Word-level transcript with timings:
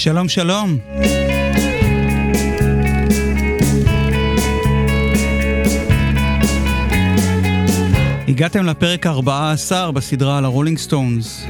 שלום 0.00 0.28
שלום. 0.28 0.78
הגעתם 8.28 8.64
לפרק 8.64 9.06
14 9.06 9.92
בסדרה 9.92 10.38
על 10.38 10.44
הרולינג 10.44 10.78
סטונס. 10.78 11.46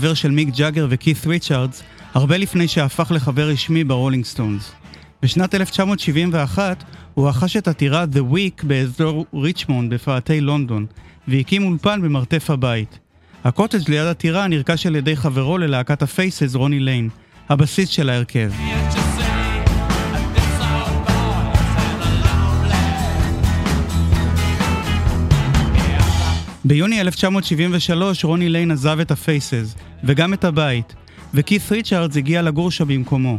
חבר 0.00 0.14
של 0.14 0.30
מיק 0.30 0.48
ג'אגר 0.48 0.86
וקית' 0.90 1.26
ריצ'רדס 1.26 1.82
הרבה 2.14 2.36
לפני 2.36 2.68
שהפך 2.68 3.12
לחבר 3.14 3.48
רשמי 3.48 3.84
ברולינג 3.84 4.24
סטונס. 4.24 4.72
בשנת 5.22 5.54
1971 5.54 6.84
הוא 7.14 7.28
רכש 7.28 7.56
את 7.56 7.68
הטירה 7.68 8.04
The 8.12 8.34
Wick 8.34 8.66
באזור 8.66 9.26
ריצ'מונד 9.34 9.94
בפאתי 9.94 10.40
לונדון, 10.40 10.86
והקים 11.28 11.64
אולפן 11.64 12.02
במרתף 12.02 12.50
הבית. 12.50 12.98
הקוטג' 13.44 13.88
ליד 13.88 14.06
הטירה 14.06 14.48
נרכש 14.48 14.86
על 14.86 14.96
ידי 14.96 15.16
חברו 15.16 15.58
ללהקת 15.58 16.02
הפייסס 16.02 16.54
רוני 16.54 16.80
ליין, 16.80 17.08
הבסיסט 17.48 17.88
של 17.88 18.10
ההרכב. 18.10 18.50
ביוני 26.70 27.00
1973 27.00 28.24
רוני 28.24 28.48
ליין 28.48 28.70
עזב 28.70 29.00
את 29.00 29.10
הפייסס, 29.10 29.74
וגם 30.04 30.34
את 30.34 30.44
הבית, 30.44 30.94
וקית' 31.34 31.72
ריצ'רדס 31.72 32.16
הגיע 32.16 32.42
לגור 32.42 32.70
שם 32.70 32.88
במקומו. 32.88 33.38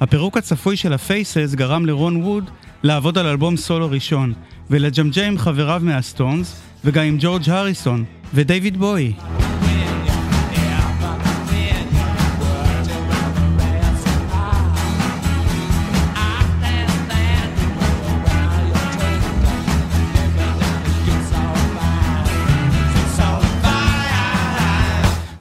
הפירוק 0.00 0.36
הצפוי 0.36 0.76
של 0.76 0.92
הפייסס 0.92 1.54
גרם 1.54 1.86
לרון 1.86 2.16
ווד 2.16 2.50
לעבוד 2.82 3.18
על 3.18 3.26
אלבום 3.26 3.56
סולו 3.56 3.90
ראשון, 3.90 4.32
ולג'מג'ם 4.70 5.26
עם 5.26 5.38
חבריו 5.38 5.80
מהסטונס, 5.84 6.60
וגם 6.84 7.04
עם 7.04 7.16
ג'ורג' 7.20 7.50
הריסון, 7.50 8.04
ודייוויד 8.34 8.76
בואי. 8.76 9.12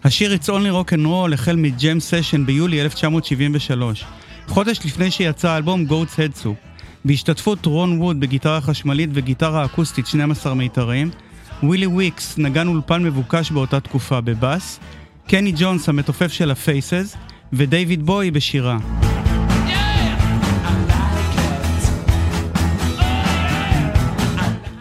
השיר 0.08 0.34
It's 0.36 0.48
Only 0.48 0.88
Rock 0.88 0.94
and 0.94 1.06
Roll 1.06 1.34
החל 1.34 1.56
מג'ם 1.56 2.00
סשן 2.00 2.46
ביולי 2.46 2.82
1973, 2.82 4.06
חודש 4.48 4.80
לפני 4.86 5.12
שיצא 5.12 5.50
האלבום 5.50 5.86
Goats 5.90 6.16
Head 6.16 6.44
Soup, 6.44 6.68
בהשתתפות 7.06 7.66
רון 7.66 8.02
ווד 8.02 8.20
בגיטרה 8.20 8.62
חשמלית 8.62 9.10
וגיטרה 9.14 9.66
אקוסטית 9.66 10.08
12 10.08 10.54
מיתרים, 10.54 11.10
ווילי 11.64 11.86
וויקס 11.86 12.38
נגן 12.38 12.68
אולפן 12.68 13.04
מבוקש 13.04 13.52
באותה 13.52 13.80
תקופה 13.80 14.22
בבאס, 14.22 14.80
קני 15.28 15.54
ג'ונס 15.58 15.90
המתופף 15.90 16.32
של 16.34 16.52
הפייסס, 16.52 17.16
ודייוויד 17.54 18.06
בואי 18.06 18.32
בשירה. 18.32 18.78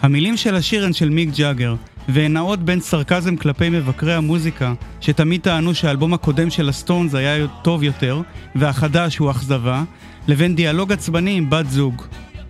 המילים 0.02 0.36
של 0.36 0.54
השיר 0.54 0.84
הן 0.84 0.92
של 0.92 1.08
מיק 1.08 1.28
ג'אגר, 1.36 1.74
והן 2.08 2.32
נעות 2.32 2.62
בין 2.62 2.80
סרקזם 2.80 3.36
כלפי 3.36 3.68
מבקרי 3.68 4.14
המוזיקה, 4.14 4.74
שתמיד 5.00 5.40
טענו 5.40 5.74
שהאלבום 5.74 6.14
הקודם 6.14 6.50
של 6.50 6.68
הסטונס 6.68 7.14
היה 7.14 7.46
טוב 7.62 7.82
יותר, 7.82 8.20
והחדש 8.54 9.16
הוא 9.16 9.30
אכזבה, 9.30 9.82
לבין 10.28 10.54
דיאלוג 10.54 10.92
עצבני 10.92 11.36
עם 11.36 11.50
בת 11.50 11.70
זוג. 11.70 12.02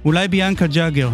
אולי 0.05 0.29
ביאנקה 0.29 0.67
ג'אגר. 0.67 1.11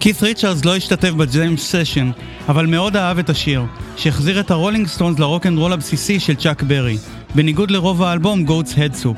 קית' 0.00 0.22
ריצ'רדס 0.22 0.64
לא 0.64 0.76
השתתף 0.76 1.10
בג'אם 1.10 1.76
סשן, 1.76 2.10
אבל 2.48 2.66
מאוד 2.66 2.96
אהב 2.96 3.18
את 3.18 3.30
השיר, 3.30 3.64
שהחזיר 3.96 4.40
את 4.40 4.50
הרולינג 4.50 4.86
סטונס 4.86 5.18
לרוק 5.18 5.46
אנד 5.46 5.58
רול 5.58 5.72
הבסיסי 5.72 6.20
של 6.20 6.34
צ'אק 6.34 6.62
ברי, 6.62 6.98
בניגוד 7.34 7.70
לרוב 7.70 8.02
האלבום 8.02 8.44
Goats 8.44 8.74
Head 8.78 8.95
Soup. 8.95 9.16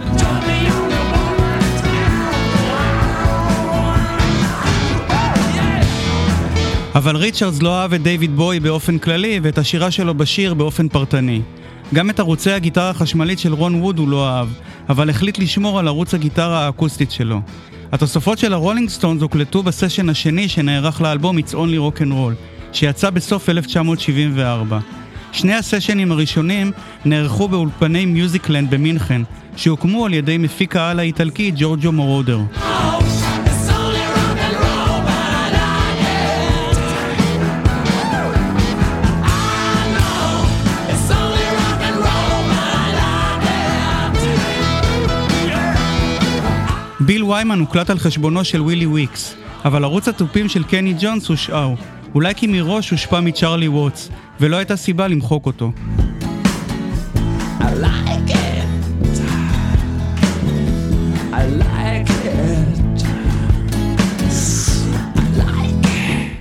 אבל 6.95 7.17
ריצ'רדס 7.17 7.63
לא 7.63 7.81
אהב 7.81 7.95
את 7.95 8.03
דיוויד 8.03 8.37
בואי 8.37 8.61
באופן 8.61 8.99
כללי 8.99 9.41
ואת 9.43 9.59
השירה 9.59 9.91
שלו 9.91 10.15
בשיר 10.15 10.55
באופן 10.55 10.89
פרטני. 10.89 11.43
גם 11.95 12.11
את 12.11 12.21
ערוצי 12.21 12.51
הגיטרה 12.51 12.91
החשמלית 12.91 13.39
של 13.39 13.53
רון 13.53 13.75
ווד 13.75 13.99
הוא 13.99 14.09
לא 14.09 14.29
אהב, 14.29 14.49
אבל 14.89 15.11
החליט 15.11 15.39
לשמור 15.39 15.79
על 15.79 15.89
ערוץ 15.89 16.15
הגיטרה 16.15 16.67
האקוסטית 16.67 17.11
שלו. 17.11 17.41
התוספות 17.93 18.39
של 18.39 18.53
הרולינג 18.53 18.89
סטונס 18.89 19.23
הוקלטו 19.23 19.63
בסשן 19.63 20.09
השני 20.09 20.49
שנערך 20.49 21.01
לאלבום 21.01 21.39
It's 21.39 21.53
Only 21.53 21.97
Rock 21.97 22.01
and 22.01 22.13
Roll, 22.13 22.35
שיצא 22.73 23.11
בסוף 23.11 23.49
1974. 23.49 24.79
שני 25.33 25.55
הסשנים 25.55 26.13
הראשונים 26.13 26.73
נערכו 27.05 27.49
באולפני 27.49 28.07
מיוזיקלנד 28.07 28.71
במינכן, 28.71 29.23
שהוקמו 29.57 30.07
על 30.07 30.15
ידי 30.15 30.39
מפיק 30.39 30.77
העל 30.77 30.99
האיטלקי 30.99 31.53
ג'ורג'ו 31.57 31.93
מורודר. 31.93 32.39
ביל 32.39 33.22
ויימן 47.33 47.61
הוקלט 47.61 47.91
על 47.91 47.99
חשבונו 47.99 48.45
של 48.45 48.63
ווילי 48.63 48.87
וויקס, 48.87 49.37
אבל 49.65 49.85
ערוץ 49.85 50.09
התופים 50.09 50.49
של 50.49 50.65
קני 50.65 50.95
ג'ונס 51.01 51.29
הושאר, 51.29 51.75
אולי 52.15 52.35
כי 52.35 52.47
מראש 52.47 52.91
הושפע 52.91 53.21
מצ'ארלי 53.21 53.69
ווטס, 53.69 54.11
ולא 54.41 54.57
הייתה 54.57 54.77
סיבה 54.77 55.09
למחוק 55.09 55.47
אותו. 55.47 55.73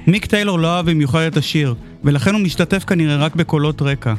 מיק 0.08 0.26
טיילור 0.26 0.60
לא 0.60 0.76
אהב 0.76 0.90
במיוחד 0.90 1.20
את 1.20 1.38
השיר, 1.38 1.76
ולכן 2.04 2.34
הוא 2.34 2.42
משתתף 2.42 2.84
כנראה 2.84 3.16
רק 3.16 3.36
בקולות 3.36 3.82
רקע. 3.82 4.14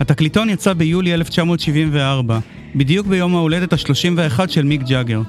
התקליטון 0.00 0.50
יצא 0.50 0.72
ביולי 0.72 1.14
1974, 1.14 2.38
בדיוק 2.74 3.06
ביום 3.06 3.36
ההולדת 3.36 3.72
ה-31 3.72 4.48
של 4.48 4.64
מיק 4.64 4.82
ג'אגר. 4.82 5.22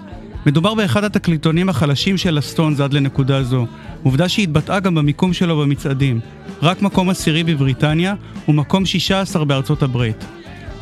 מדובר 0.45 0.73
באחד 0.73 1.03
התקליטונים 1.03 1.69
החלשים 1.69 2.17
של 2.17 2.37
הסטונס 2.37 2.79
עד 2.79 2.93
לנקודה 2.93 3.43
זו, 3.43 3.65
עובדה 4.03 4.29
שהתבטאה 4.29 4.79
גם 4.79 4.95
במיקום 4.95 5.33
שלו 5.33 5.57
במצעדים, 5.57 6.19
רק 6.61 6.81
מקום 6.81 7.09
עשירי 7.09 7.43
בבריטניה 7.43 8.13
ומקום 8.47 8.85
16 8.85 9.45
בארצות 9.45 9.83
הברית. 9.83 10.25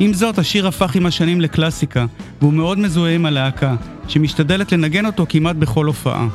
עם 0.00 0.12
זאת, 0.12 0.38
השיר 0.38 0.68
הפך 0.68 0.94
עם 0.94 1.06
השנים 1.06 1.40
לקלאסיקה, 1.40 2.06
והוא 2.40 2.52
מאוד 2.52 2.78
מזוהה 2.78 3.14
עם 3.14 3.26
הלהקה, 3.26 3.76
שמשתדלת 4.08 4.72
לנגן 4.72 5.06
אותו 5.06 5.26
כמעט 5.28 5.56
בכל 5.56 5.86
הופעה. 5.86 6.28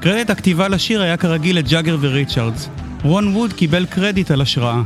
קרדיט 0.00 0.30
הכתיבה 0.30 0.68
לשיר 0.68 1.02
היה 1.02 1.16
כרגיל 1.16 1.58
לג'אגר 1.58 1.96
וריצ'רדס. 2.00 2.68
רון 3.04 3.36
ווד 3.36 3.52
קיבל 3.52 3.86
קרדיט 3.86 4.30
על 4.30 4.40
השראה. 4.40 4.82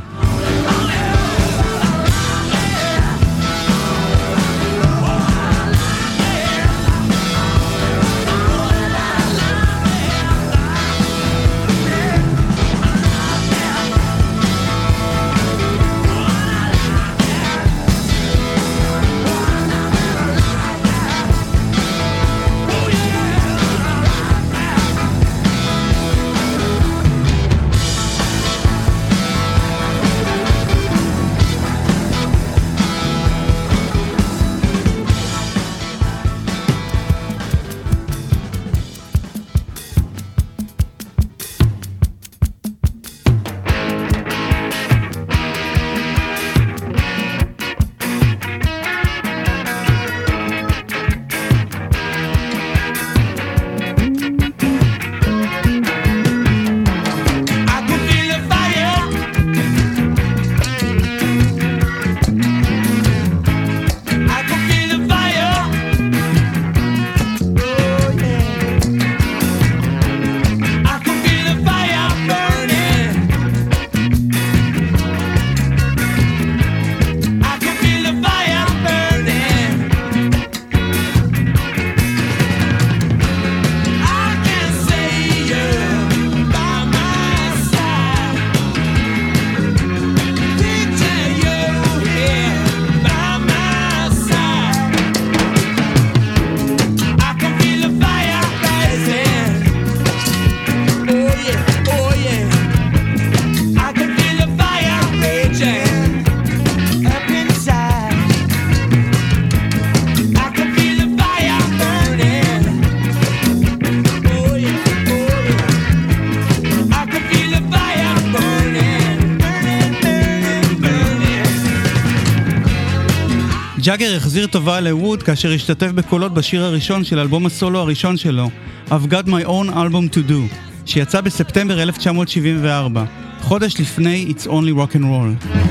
ג'אגר 123.93 124.15
החזיר 124.15 124.47
טובה 124.47 124.79
לווד 124.79 125.23
כאשר 125.23 125.51
השתתף 125.51 125.87
בקולות 125.87 126.33
בשיר 126.33 126.63
הראשון 126.63 127.03
של 127.03 127.19
אלבום 127.19 127.45
הסולו 127.45 127.79
הראשון 127.79 128.17
שלו, 128.17 128.49
I've 128.89 129.11
Got 129.11 129.27
My 129.27 129.45
Own 129.45 129.69
Album 129.69 130.15
To 130.15 130.29
Do, 130.29 130.55
שיצא 130.85 131.21
בספטמבר 131.21 131.81
1974, 131.81 133.05
חודש 133.41 133.79
לפני 133.79 134.33
It's 134.37 134.47
Only 134.47 134.77
Rock 134.77 134.95
and 134.95 135.03
Roll. 135.03 135.62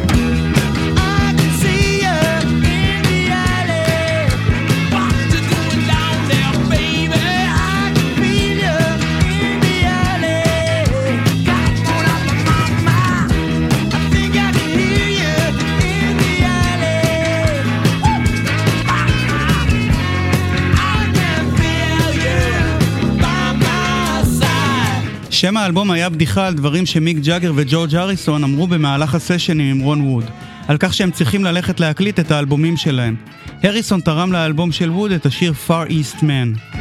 שם 25.42 25.56
האלבום 25.56 25.90
היה 25.90 26.08
בדיחה 26.08 26.46
על 26.46 26.54
דברים 26.54 26.86
שמיק 26.86 27.16
ג'אגר 27.18 27.52
וג'ורג' 27.56 27.94
הריסון 27.94 28.44
אמרו 28.44 28.66
במהלך 28.66 29.14
הסשנים 29.14 29.70
עם 29.70 29.80
רון 29.80 30.00
ווד, 30.00 30.24
על 30.68 30.76
כך 30.78 30.94
שהם 30.94 31.10
צריכים 31.10 31.44
ללכת 31.44 31.80
להקליט 31.80 32.20
את 32.20 32.30
האלבומים 32.30 32.76
שלהם. 32.76 33.16
הריסון 33.62 34.00
תרם 34.00 34.32
לאלבום 34.32 34.72
של 34.72 34.90
ווד 34.90 35.12
את 35.12 35.26
השיר 35.26 35.52
Far 35.68 35.90
East 35.90 36.18
Man. 36.18 36.78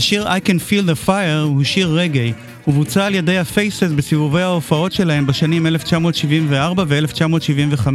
השיר 0.00 0.28
I 0.28 0.40
Can 0.46 0.58
Feel 0.70 0.90
the 0.90 1.06
Fire 1.08 1.42
הוא 1.44 1.64
שיר 1.64 1.88
רגעי, 1.88 2.32
ובוצע 2.68 3.06
על 3.06 3.14
ידי 3.14 3.38
הפייסס 3.38 3.90
בסיבובי 3.96 4.42
ההופעות 4.42 4.92
שלהם 4.92 5.26
בשנים 5.26 5.66
1974 5.66 6.84
ו-1975. 6.88 7.88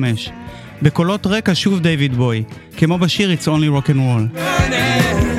בקולות 0.81 1.27
רקע 1.27 1.51
שוב 1.55 1.79
דיוויד 1.79 2.15
בוי, 2.15 2.43
כמו 2.77 2.97
בשיר 2.97 3.35
It's 3.39 3.45
Only 3.45 3.83
Rock 3.83 3.89
and 3.89 3.95
Roll. 3.95 5.34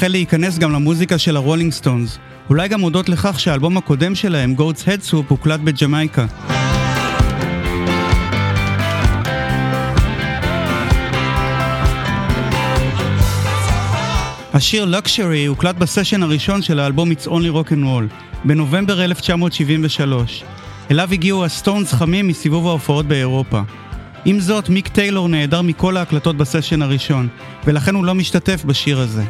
החל 0.00 0.08
להיכנס 0.08 0.58
גם 0.58 0.72
למוזיקה 0.72 1.18
של 1.18 1.36
הרולינג 1.36 1.72
סטונס, 1.72 2.18
אולי 2.50 2.68
גם 2.68 2.80
הודות 2.80 3.08
לכך 3.08 3.40
שהאלבום 3.40 3.76
הקודם 3.76 4.14
שלהם, 4.14 4.54
Goats 4.58 4.86
Head 4.86 5.10
Soup, 5.10 5.24
הוקלט 5.28 5.60
בג'מייקה. 5.60 6.26
השיר 14.52 14.86
Luxury 14.98 15.48
הוקלט 15.48 15.76
בסשן 15.76 16.22
הראשון 16.22 16.62
של 16.62 16.78
האלבום 16.78 17.10
It's 17.10 17.26
Only 17.26 17.54
Rock 17.54 17.70
and 17.70 17.84
Roll, 17.84 18.14
בנובמבר 18.44 19.04
1973. 19.04 20.44
אליו 20.90 21.08
הגיעו 21.12 21.44
הסטונס 21.44 21.92
חמים 21.92 22.28
מסיבוב 22.28 22.66
ההופעות 22.66 23.06
באירופה. 23.06 23.60
עם 24.24 24.40
זאת, 24.40 24.68
מיק 24.68 24.88
טיילור 24.88 25.28
נעדר 25.28 25.62
מכל 25.62 25.96
ההקלטות 25.96 26.36
בסשן 26.36 26.82
הראשון, 26.82 27.28
ולכן 27.64 27.94
הוא 27.94 28.04
לא 28.04 28.14
משתתף 28.14 28.64
בשיר 28.64 29.00
הזה. 29.00 29.24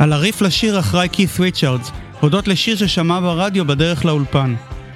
על 0.00 0.12
הריף 0.12 0.42
לשיר 0.42 0.78
אחראי 0.78 1.08
כית' 1.12 1.40
ריצ'רדס, 1.40 1.90
הודות 2.20 2.48
לשיר 2.48 2.76
ששמע 2.76 3.20
ברדיו 3.20 3.64
בדרך 3.64 4.04
לאולפן. 4.04 4.54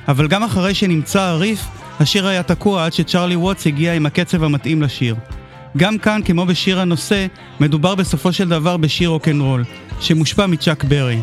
אבל 0.08 0.28
גם 0.28 0.42
אחרי 0.42 0.74
שנמצא 0.74 1.20
הריף, 1.20 1.60
השיר 2.00 2.26
היה 2.26 2.42
תקוע 2.42 2.84
עד 2.84 2.92
שצ'רלי 2.92 3.36
ווטס 3.36 3.66
הגיע 3.66 3.94
עם 3.94 4.06
הקצב 4.06 4.44
המתאים 4.44 4.82
לשיר. 4.82 5.16
גם 5.76 5.98
כאן, 5.98 6.20
כמו 6.24 6.46
בשיר 6.46 6.80
הנושא, 6.80 7.26
מדובר 7.60 7.94
בסופו 7.94 8.32
של 8.32 8.48
דבר 8.48 8.76
בשיר 8.76 9.08
רוקנרול, 9.08 9.64
שמושפע 10.00 10.46
מצ'אק 10.46 10.84
ברי. 10.84 11.18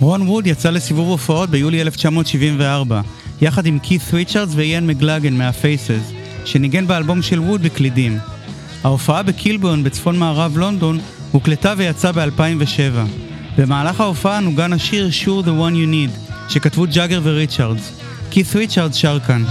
רון 0.00 0.28
ווד 0.28 0.46
יצא 0.46 0.70
לסיבוב 0.70 1.08
הופעות 1.08 1.50
ביולי 1.50 1.80
1974, 1.80 3.00
יחד 3.40 3.66
עם 3.66 3.78
קית' 3.78 4.02
ריצ'רדס 4.12 4.52
ואיאן 4.56 4.86
מקלגן 4.86 5.34
מהפייסס, 5.34 6.12
שניגן 6.44 6.86
באלבום 6.86 7.22
של 7.22 7.40
ווד 7.40 7.62
בקלידים. 7.62 8.18
ההופעה 8.84 9.22
בקילבורן 9.22 9.84
בצפון 9.84 10.18
מערב 10.18 10.58
לונדון 10.58 10.98
הוקלטה 11.32 11.74
ויצאה 11.76 12.12
ב-2007. 12.12 12.98
במהלך 13.58 14.00
ההופעה 14.00 14.40
נוגן 14.40 14.72
השיר 14.72 15.08
Sure 15.24 15.44
the 15.44 15.48
One 15.48 15.74
You 15.74 15.92
Need, 15.92 16.32
שכתבו 16.48 16.84
ג'אגר 16.94 17.20
וריצ'רדס. 17.22 17.92
קית' 18.30 18.56
ריצ'רדס 18.56 18.94
שר 18.96 19.18
כאן. 19.20 19.44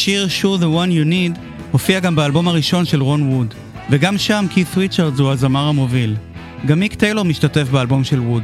השיר 0.00 0.26
Sure 0.40 0.60
the 0.60 0.64
One 0.64 0.90
You 0.90 1.10
Need 1.10 1.40
הופיע 1.70 2.00
גם 2.00 2.16
באלבום 2.16 2.48
הראשון 2.48 2.84
של 2.84 3.02
רון 3.02 3.22
ווד, 3.22 3.54
וגם 3.90 4.18
שם 4.18 4.46
קית' 4.50 4.76
ריצ'רדס 4.76 5.18
הוא 5.18 5.30
הזמר 5.30 5.68
המוביל. 5.68 6.16
גם 6.66 6.80
מיק 6.80 6.94
טיילור 6.94 7.24
משתתף 7.24 7.68
באלבום 7.68 8.04
של 8.04 8.20
ווד. 8.20 8.42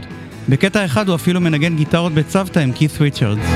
בקטע 0.49 0.85
אחד 0.85 1.09
הוא 1.09 1.15
אפילו 1.15 1.41
מנגן 1.41 1.77
גיטרות 1.77 2.13
בצוותא 2.13 2.59
עם 2.59 2.73
קית' 2.73 3.01
ריצ'רדס. 3.01 3.47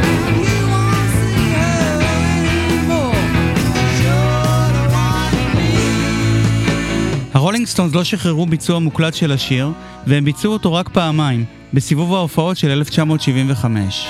הרולינג 7.34 7.66
סטונס 7.66 7.94
לא 7.94 8.04
שחררו 8.04 8.46
ביצוע 8.46 8.78
מוקלט 8.78 9.14
של 9.14 9.32
השיר, 9.32 9.70
והם 10.06 10.24
ביצעו 10.24 10.52
אותו 10.52 10.72
רק 10.72 10.88
פעמיים, 10.88 11.44
בסיבוב 11.74 12.14
ההופעות 12.14 12.56
של 12.56 12.70
1975. 12.70 14.06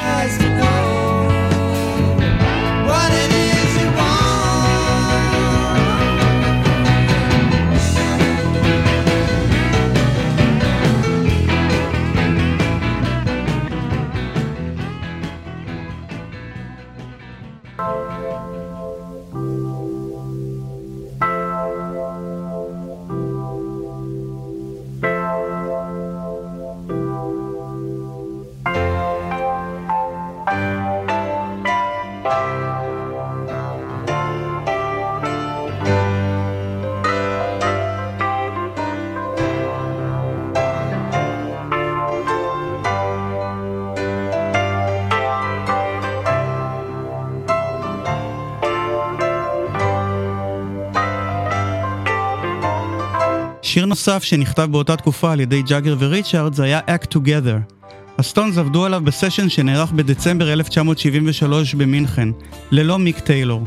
נוסף 53.91 54.23
שנכתב 54.25 54.69
באותה 54.71 54.97
תקופה 54.97 55.33
על 55.33 55.41
ידי 55.41 55.63
ג'אגר 55.63 55.97
וריצ'ארד 55.99 56.61
היה 56.61 56.81
Act 56.87 57.15
Together. 57.15 57.75
הסטונס 58.19 58.59
עבדו 58.59 58.85
עליו 58.85 59.01
בסשן 59.05 59.49
שנערך 59.49 59.93
בדצמבר 59.93 60.53
1973 60.53 61.75
במינכן, 61.75 62.29
ללא 62.71 62.99
מיק 62.99 63.19
טיילור. 63.19 63.65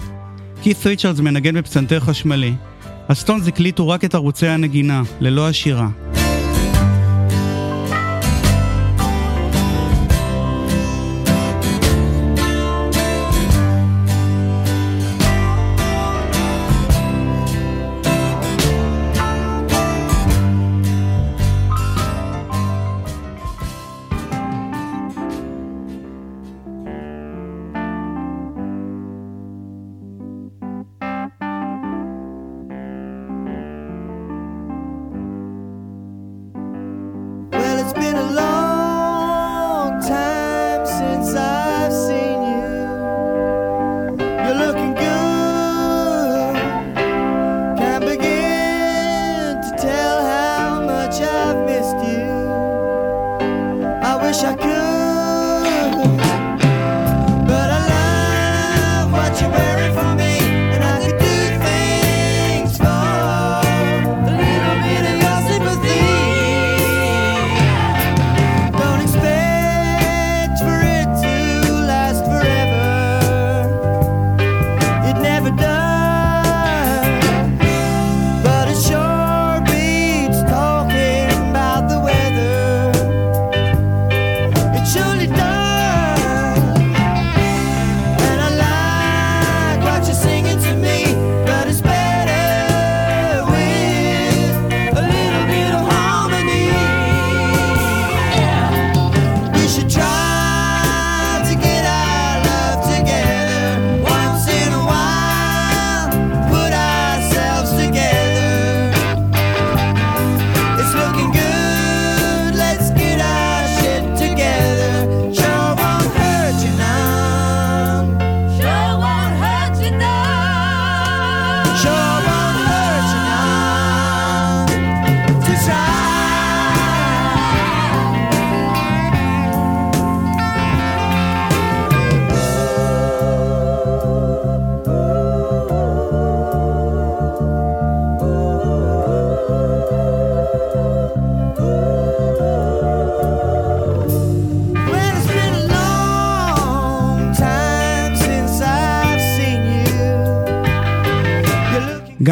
קית' 0.62 0.86
ריצ'ארדס 0.86 1.20
מנגן 1.20 1.56
בפסנתר 1.56 2.00
חשמלי. 2.00 2.54
הסטונס 3.10 3.48
הקליטו 3.48 3.88
רק 3.90 4.06
את 4.06 4.16
ערוצי 4.16 4.48
הנגינה, 4.48 5.02
ללא 5.20 5.48
השירה. 5.48 6.13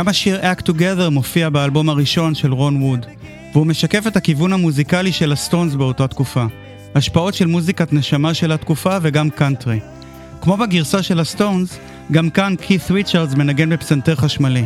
גם 0.01 0.07
השיר 0.07 0.41
Act 0.41 0.61
Together 0.61 1.09
מופיע 1.09 1.49
באלבום 1.49 1.89
הראשון 1.89 2.35
של 2.35 2.53
רון 2.53 2.83
ווד, 2.83 3.05
והוא 3.53 3.67
משקף 3.67 4.07
את 4.07 4.17
הכיוון 4.17 4.53
המוזיקלי 4.53 5.11
של 5.11 5.31
הסטונס 5.31 5.75
באותה 5.75 6.07
תקופה. 6.07 6.45
השפעות 6.95 7.33
של 7.33 7.45
מוזיקת 7.47 7.93
נשמה 7.93 8.33
של 8.33 8.51
התקופה 8.51 8.97
וגם 9.01 9.29
קאנטרי. 9.29 9.79
כמו 10.41 10.57
בגרסה 10.57 11.03
של 11.03 11.19
הסטונס, 11.19 11.77
גם 12.11 12.29
כאן 12.29 12.55
קית' 12.61 12.91
ריצ'רדס 12.91 13.33
מנגן 13.33 13.69
בפסנתר 13.69 14.15
חשמלי. 14.15 14.65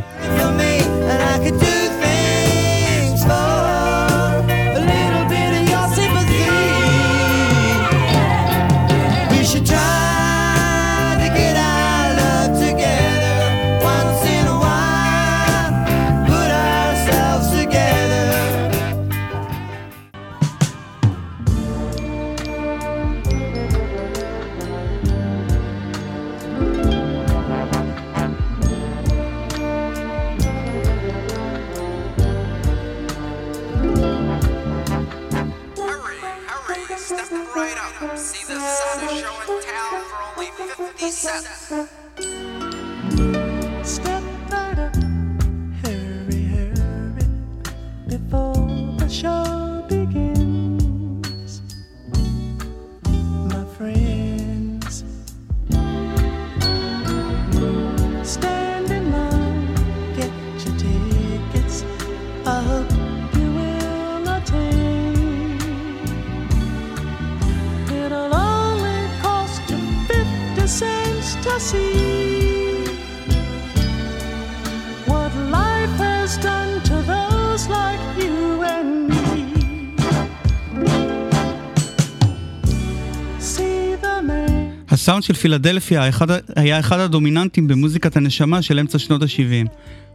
הסאונד 85.15 85.23
של 85.23 85.34
פילדלפיה 85.34 86.10
היה 86.56 86.80
אחד 86.80 86.99
הדומיננטים 86.99 87.67
במוזיקת 87.67 88.17
הנשמה 88.17 88.62
של 88.62 88.80
אמצע 88.80 88.99
שנות 88.99 89.21
ה-70, 89.21 89.67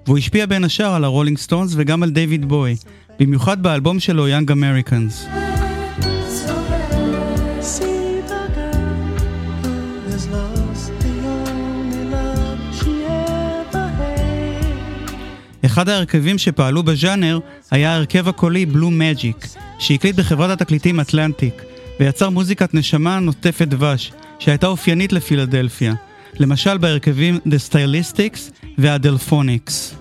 והוא 0.06 0.18
השפיע 0.18 0.46
בין 0.46 0.64
השאר 0.64 0.94
על 0.94 1.04
הרולינג 1.04 1.38
סטונס 1.38 1.72
וגם 1.76 2.02
על 2.02 2.10
דיוויד 2.10 2.48
בואי, 2.48 2.76
במיוחד 3.18 3.62
באלבום 3.62 4.00
שלו 4.00 4.28
Young 4.28 4.50
Americans. 4.50 5.26
אחד 15.66 15.88
ההרכבים 15.88 16.38
שפעלו 16.38 16.82
בז'אנר 16.82 17.38
היה 17.70 17.92
ההרכב 17.92 18.28
הקולי 18.28 18.66
בלו 18.66 18.90
מג'יק, 18.90 19.46
שהקליט 19.78 20.16
בחברת 20.16 20.60
התקליטים 20.60 21.00
אטלנטיק, 21.00 21.62
ויצר 22.00 22.30
מוזיקת 22.30 22.74
נשמה 22.74 23.20
נוטפת 23.20 23.68
דבש, 23.68 24.12
שהייתה 24.40 24.66
אופיינית 24.66 25.12
לפילדלפיה, 25.12 25.94
למשל 26.38 26.78
בהרכבים 26.78 27.38
The 27.46 27.72
Stylistics 27.72 28.52
וה-Delphonics. 28.78 29.99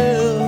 do. 0.00 0.39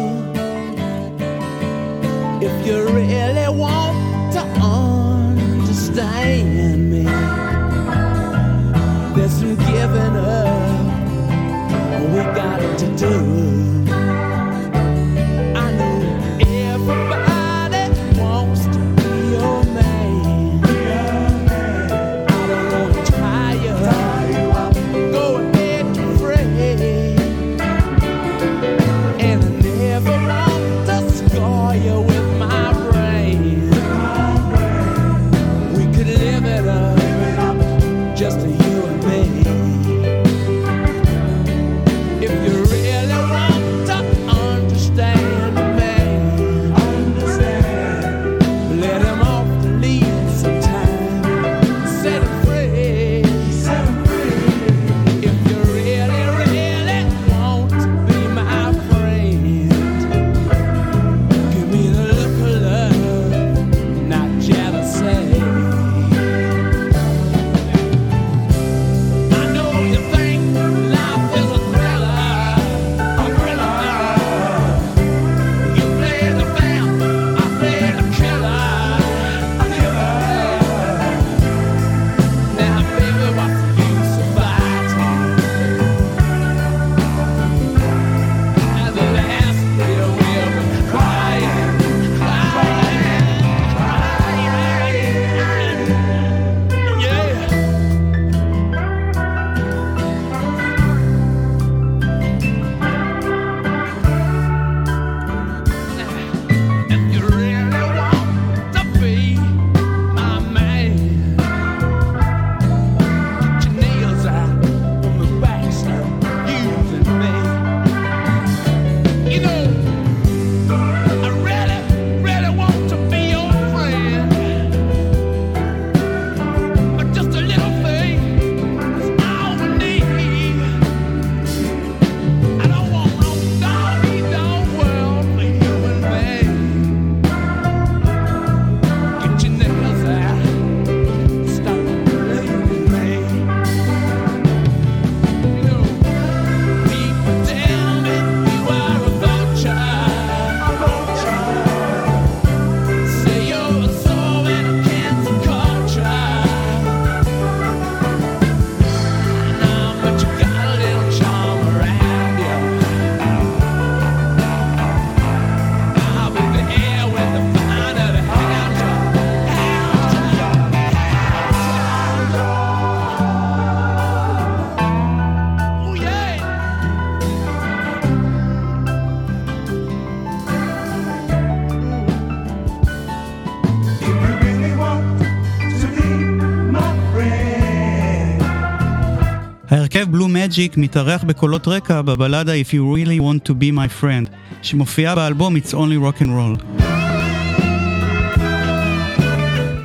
ההרכב 190.02 190.12
בלו 190.12 190.28
מג'יק 190.28 190.76
מתארח 190.76 191.24
בקולות 191.24 191.68
רקע 191.68 192.02
בבלדה 192.02 192.52
If 192.52 192.70
You 192.72 192.96
Really 192.96 193.20
Want 193.20 193.48
To 193.48 193.52
Be 193.52 193.76
My 193.76 194.02
Friend, 194.02 194.28
שמופיעה 194.62 195.14
באלבום 195.14 195.56
It's 195.56 195.70
Only 195.70 196.02
Rock 196.02 196.22
and 196.22 196.26
Roll. 196.26 196.82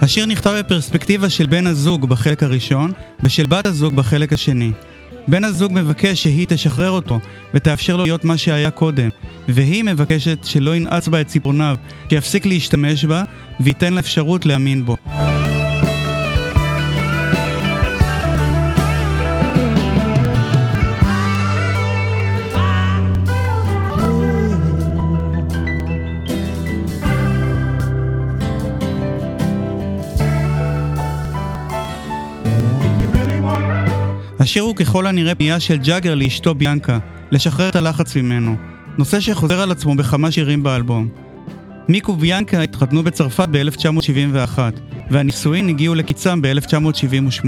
השיר 0.02 0.26
נכתב 0.26 0.56
בפרספקטיבה 0.60 1.30
של 1.30 1.46
בן 1.46 1.68
הזוג 1.68 2.10
בחלק 2.10 2.44
הראשון, 2.44 2.92
ושל 3.24 3.46
בת 3.46 3.68
הזוג 3.68 3.96
בחלק 3.96 4.34
השני. 4.34 4.72
בן 5.28 5.44
הזוג 5.44 5.72
מבקש 5.76 6.24
שהיא 6.24 6.46
תשחרר 6.50 6.92
אותו, 6.92 7.20
ותאפשר 7.54 7.96
לו 7.98 8.04
להיות 8.04 8.26
מה 8.26 8.38
שהיה 8.38 8.72
קודם, 8.72 9.10
והיא 9.48 9.84
מבקשת 9.84 10.44
שלא 10.44 10.76
ינעץ 10.76 11.08
בה 11.08 11.22
את 11.22 11.28
ציפורניו, 11.28 11.78
שיפסיק 12.10 12.46
להשתמש 12.46 13.06
בה, 13.06 13.24
וייתן 13.60 13.94
לה 13.94 14.00
אפשרות 14.00 14.46
להאמין 14.46 14.86
בו. 14.86 14.98
השיר 34.48 34.64
הוא 34.64 34.76
ככל 34.76 35.08
הנראה 35.08 35.36
פנייה 35.36 35.60
של 35.60 35.78
ג'אגר 35.78 36.16
לאשתו 36.16 36.56
ביאנקה, 36.56 37.00
לשחרר 37.32 37.70
את 37.70 37.76
הלחץ 37.76 38.16
ממנו, 38.16 38.56
נושא 38.98 39.20
שחוזר 39.20 39.62
על 39.62 39.72
עצמו 39.72 39.96
בכמה 39.96 40.32
שירים 40.32 40.64
באלבום. 40.64 41.08
מיק 41.90 42.10
וביאנקה 42.10 42.62
התחתנו 42.62 43.04
בצרפת 43.04 43.48
ב-1971, 43.52 44.60
והנישואין 45.12 45.70
הגיעו 45.70 45.96
לקיצם 45.96 46.42
ב-1978. 46.42 47.48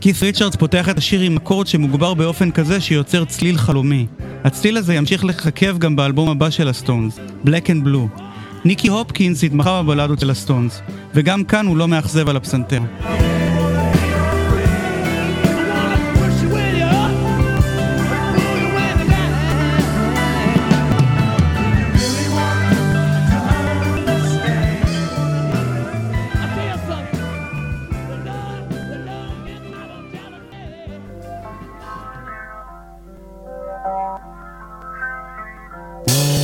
כיס 0.00 0.22
ריצ'רדס 0.22 0.56
פותח 0.56 0.88
את 0.88 0.98
השיר 0.98 1.20
עם 1.20 1.36
אקורד 1.36 1.66
שמוגבר 1.66 2.14
באופן 2.14 2.50
כזה 2.50 2.80
שיוצר 2.80 3.24
צליל 3.24 3.58
חלומי. 3.58 4.06
הצליל 4.44 4.76
הזה 4.76 4.94
ימשיך 4.94 5.24
לככב 5.24 5.78
גם 5.78 5.96
באלבום 5.96 6.28
הבא 6.28 6.50
של 6.50 6.68
הסטונס, 6.68 7.18
Black 7.44 7.66
and 7.66 7.86
Blue. 7.86 8.20
ניקי 8.64 8.88
הופקינס 8.88 9.44
התמחה 9.44 9.82
בבלדות 9.82 10.20
של 10.20 10.30
הסטונס, 10.30 10.80
וגם 11.14 11.44
כאן 11.44 11.66
הוא 11.66 11.76
לא 11.76 11.88
מאכזב 11.88 12.28
על 12.28 12.36
הפסנתר. 12.36 12.80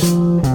Bye. 0.01 0.50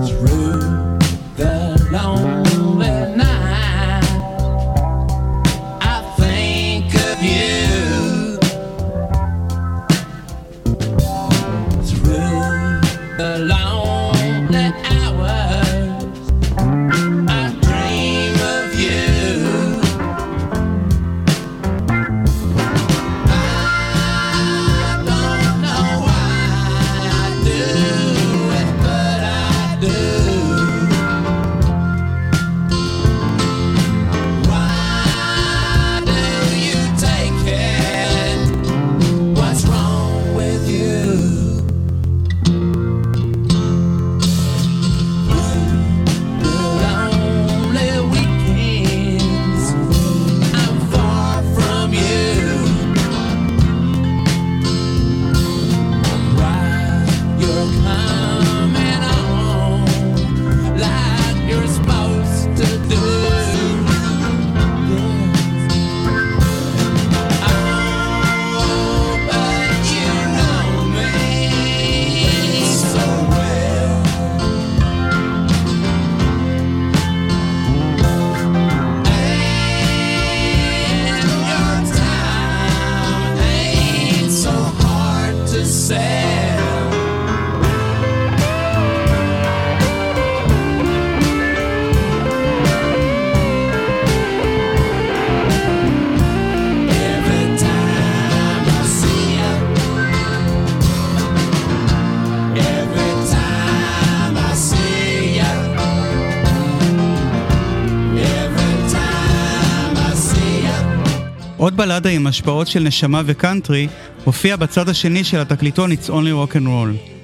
עוד 111.56 111.76
בלדה 111.76 112.10
עם 112.10 112.26
השפעות 112.26 112.66
של 112.66 112.80
נשמה 112.80 113.22
וקאנטרי 113.26 113.88
הופיע 114.24 114.56
בצד 114.56 114.88
השני 114.88 115.24
של 115.24 115.40
התקליטון 115.40 115.92
It's 115.92 116.08
Only 116.08 116.50
Rock 116.50 116.54
and 116.54 116.66
Roll. 116.66 117.14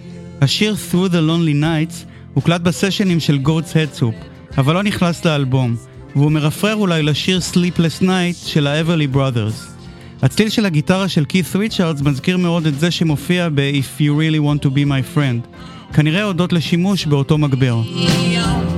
השיר 0.41 0.77
Through 0.91 1.09
the 1.09 1.29
Lonely 1.29 1.63
Nights 1.63 2.07
הוקלט 2.35 2.61
בסשנים 2.61 3.21
של 3.21 3.39
Goats 3.39 3.77
Head 3.77 3.94
Soup, 3.94 4.15
אבל 4.59 4.75
לא 4.75 4.83
נכנס 4.83 5.25
לאלבום, 5.25 5.77
והוא 6.17 6.33
מרפרר 6.33 6.75
אולי 6.75 7.03
לשיר 7.03 7.41
Sleepless 7.53 8.03
Nights 8.03 8.47
של 8.47 8.67
ה-Everly. 8.67 9.19
הצליל 10.23 10.49
של 10.49 10.67
הגיטרה 10.67 11.09
של 11.09 11.25
קית' 11.25 11.57
ריצ'רדס 11.57 12.01
מזכיר 12.01 12.37
מאוד 12.37 12.67
את 12.67 12.81
זה 12.81 12.91
שמופיע 12.91 13.49
ב-If 13.55 14.01
You 14.01 14.03
Really 14.03 14.41
Want 14.41 14.67
to 14.67 14.69
Be 14.69 14.87
My 14.87 15.17
Friend, 15.17 15.57
כנראה 15.93 16.23
הודות 16.23 16.53
לשימוש 16.53 17.07
באותו 17.07 17.39
מגבר. 17.39 17.83
Yeah. 17.83 18.72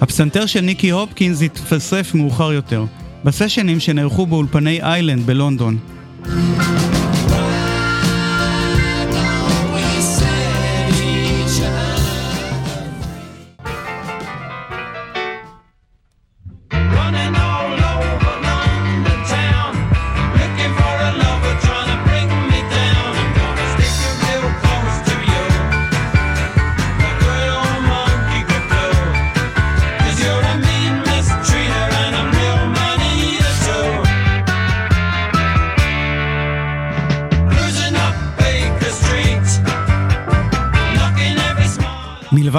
הפסנתר 0.00 0.46
של 0.46 0.60
ניקי 0.60 0.90
הופקינס 0.90 1.42
התפסף 1.42 2.14
מאוחר 2.14 2.52
יותר, 2.52 2.84
בסשנים 3.24 3.80
שנערכו 3.80 4.26
באולפני 4.26 4.82
איילנד 4.82 5.26
בלונדון. 5.26 5.78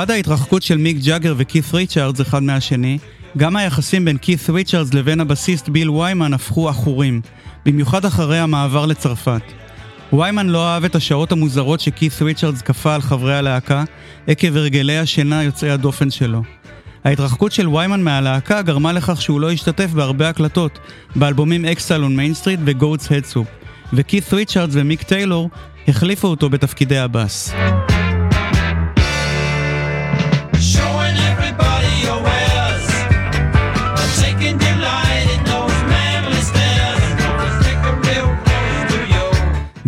מלבד 0.02 0.12
ההתרחקות 0.12 0.64
של 0.64 0.78
מיק 0.78 0.98
ג'אגר 0.98 1.34
וקית' 1.38 1.74
ריצ'רדס 1.74 2.22
אחד 2.22 2.44
מהשני, 2.44 2.98
גם 3.38 3.56
היחסים 3.56 4.06
בין 4.06 4.18
קית' 4.18 4.50
ריצ'רדס 4.50 4.94
לבין 4.94 5.20
הבסיסט 5.20 5.70
ביל 5.70 5.90
ויימן 5.90 6.34
הפכו 6.34 6.70
עכורים, 6.70 7.22
במיוחד 7.66 8.06
אחרי 8.06 8.40
המעבר 8.40 8.86
לצרפת. 8.86 9.42
ויימן 10.14 10.48
לא 10.48 10.68
אהב 10.68 10.86
את 10.86 10.96
השעות 10.96 11.32
המוזרות 11.32 11.80
שקית' 11.80 12.22
ריצ'רדס 12.22 12.62
כפה 12.62 12.96
על 12.96 13.02
חברי 13.02 13.36
הלהקה, 13.36 13.84
עקב 14.28 14.56
הרגלי 14.56 14.98
השינה 14.98 15.44
יוצאי 15.44 15.70
הדופן 15.70 16.10
שלו. 16.10 16.42
ההתרחקות 17.04 17.52
של 17.52 17.68
ויימן 17.68 18.02
מהלהקה 18.02 18.62
גרמה 18.62 18.94
לכך 18.94 19.22
שהוא 19.22 19.42
לא 19.42 19.52
השתתף 19.52 19.90
בהרבה 19.92 20.30
הקלטות, 20.30 20.80
באלבומים 21.16 21.66
Exile 21.66 22.04
on 22.04 22.16
Main 22.16 22.33
Street 22.33 22.60
ו 22.66 22.73
Goats 22.73 23.12
Head 23.12 23.28
Soup, 23.28 23.48
וקית' 23.94 24.34
ריצ'רדס 24.34 24.74
ומיק 24.76 25.04
טיילור 25.04 25.50
החליפו 25.88 26.28
אותו 26.28 26.50
בתפקידי 26.50 26.98
הבאס. 26.98 27.54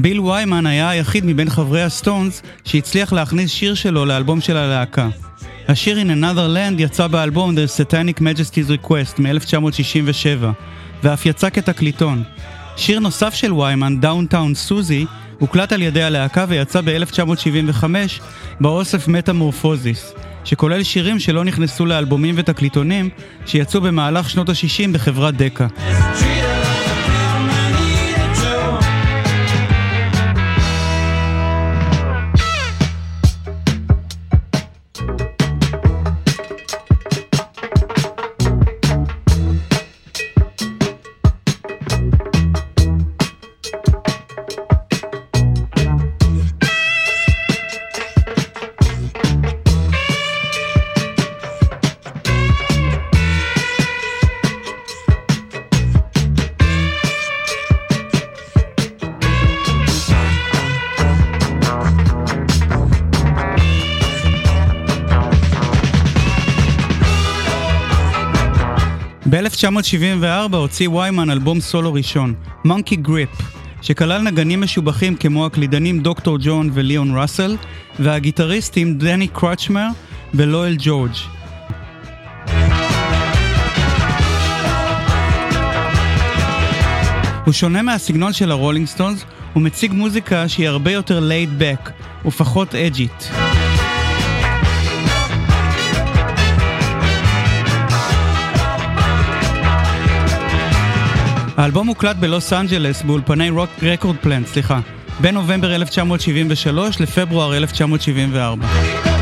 ביל 0.04 0.20
ויימן 0.20 0.66
היה 0.66 0.90
היחיד 0.90 1.26
מבין 1.26 1.50
חברי 1.50 1.84
הסטונס 1.84 2.42
שהצליח 2.66 3.14
להכניס 3.14 3.52
שיר 3.52 3.74
שלו 3.74 4.06
לאלבום 4.06 4.42
של 4.42 4.58
הלהקה. 4.58 5.08
השיר 5.68 5.98
In 5.98 6.06
Another 6.06 6.56
Land 6.56 6.82
יצא 6.82 7.08
באלבום 7.08 7.56
The 7.56 7.80
Satanic 7.80 8.20
Majesty's 8.20 8.86
Request 8.86 9.22
מ-1967, 9.22 10.46
ואף 11.04 11.26
יצא 11.26 11.50
כתקליטון. 11.50 12.24
שיר 12.78 13.00
נוסף 13.00 13.34
של 13.34 13.54
ויימן, 13.54 13.98
Downtown 14.02 14.56
סוזי, 14.56 15.06
הוקלט 15.40 15.72
על 15.72 15.82
ידי 15.82 16.04
הלהקה 16.04 16.46
ויצא 16.48 16.82
ב-1975 16.82 17.84
באוסף 18.60 19.08
מטמורפוזיס, 19.08 20.14
שכולל 20.44 20.84
שירים 20.84 21.20
שלא 21.20 21.44
נכנסו 21.44 21.86
לאלבומים 21.86 22.36
ותקליטונים 22.38 23.10
שיצאו 23.46 23.82
במהלך 23.82 24.30
שנות 24.30 24.50
ה-60 24.50 24.92
בחברת 24.94 25.38
דקה. 25.38 25.68
ב-1974 69.66 70.56
הוציא 70.56 70.90
ויימן 70.90 71.30
אלבום 71.30 71.60
סולו 71.60 71.94
ראשון, 71.94 72.34
Monkey 72.66 72.96
Grip, 72.96 73.30
שכלל 73.82 74.22
נגנים 74.22 74.62
משובחים 74.62 75.16
כמו 75.16 75.46
הקלידנים 75.46 76.00
דוקטור 76.00 76.38
ג'ון 76.42 76.70
וליאון 76.74 77.18
ראסל, 77.18 77.58
והגיטריסטים 78.00 78.98
דני 78.98 79.28
קורצ'מר 79.28 79.88
ולואל 80.34 80.76
ג'ורג'. 80.80 81.12
הוא 87.46 87.54
שונה 87.54 87.82
מהסגנון 87.82 88.34
של 88.34 88.52
הרולינג 88.52 88.88
סטונס, 88.88 89.26
הוא 89.54 89.64
מציג 89.64 89.92
מוזיקה 89.92 90.48
שהיא 90.48 90.68
הרבה 90.68 90.92
יותר 90.92 91.20
laid 91.20 91.50
back 91.58 91.92
ופחות 92.26 92.76
אג'ית. 92.76 93.30
האלבום 101.58 101.88
הוקלט 101.88 102.16
בלוס 102.16 102.54
אנג'לס 102.54 103.02
באולפני 103.02 103.50
רוק 103.50 103.70
רקורד 103.84 104.16
פלנט, 104.16 104.48
סליחה, 104.48 104.80
בין 105.20 105.34
נובמבר 105.34 105.76
1973 105.76 107.02
לפברואר 107.02 107.58
1974. 107.58 109.13